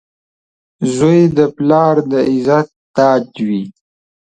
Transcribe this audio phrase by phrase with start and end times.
[0.95, 3.63] •زوی د پلار د عزت تاج وي.